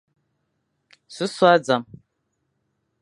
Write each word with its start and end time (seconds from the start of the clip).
Sôsôe 1.15 1.47
a 1.53 1.57
zam. 1.67 1.83